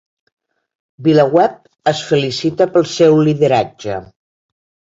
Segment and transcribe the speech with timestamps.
[1.07, 1.59] VilaWeb
[1.93, 4.03] es felicita pel seu lideratge